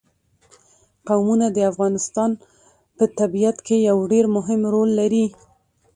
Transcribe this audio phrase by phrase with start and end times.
[1.07, 2.31] قومونه د افغانستان
[2.97, 5.25] په طبیعت کې یو ډېر مهم رول لري.